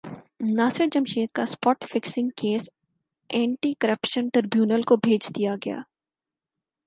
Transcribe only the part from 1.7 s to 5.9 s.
fixing case anti corruption tribunal کو بھیج دیاگیا